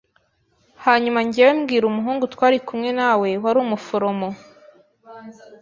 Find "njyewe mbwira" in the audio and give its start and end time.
1.25-1.85